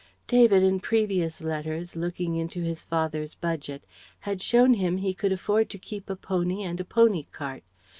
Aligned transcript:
David 0.25 0.63
in 0.63 0.79
previous 0.79 1.41
letters, 1.41 1.95
looking 1.95 2.35
into 2.35 2.63
his 2.63 2.83
father's 2.83 3.35
budget, 3.35 3.83
had 4.21 4.41
shown 4.41 4.73
him 4.73 4.97
he 4.97 5.13
could 5.13 5.31
afford 5.31 5.69
to 5.69 5.77
keep 5.77 6.09
a 6.09 6.15
pony 6.15 6.63
and 6.63 6.79
a 6.79 6.83
pony 6.83 7.27
cart. 7.31 7.61